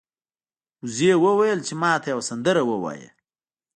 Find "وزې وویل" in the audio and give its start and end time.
0.83-1.59